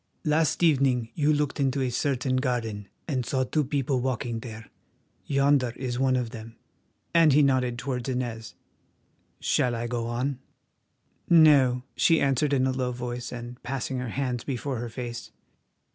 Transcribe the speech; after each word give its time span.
"Last 0.25 0.63
evening 0.63 1.09
you 1.13 1.31
looked 1.31 1.59
into 1.59 1.81
a 1.83 1.91
certain 1.91 2.37
garden 2.37 2.89
and 3.07 3.23
saw 3.23 3.43
two 3.43 3.63
people 3.63 4.01
walking 4.01 4.39
there—yonder 4.39 5.73
is 5.75 5.99
one 5.99 6.15
of 6.15 6.31
them," 6.31 6.55
and 7.13 7.33
he 7.33 7.43
nodded 7.43 7.77
towards 7.77 8.09
Inez. 8.09 8.55
"Shall 9.39 9.75
I 9.75 9.85
go 9.85 10.07
on?" 10.07 10.39
"No," 11.29 11.83
she 11.95 12.19
answered 12.19 12.51
in 12.51 12.65
a 12.65 12.71
low 12.71 12.91
voice, 12.91 13.31
and 13.31 13.61
passing 13.61 13.99
her 13.99 14.09
hands 14.09 14.43
before 14.43 14.79
her 14.79 14.89
face. 14.89 15.29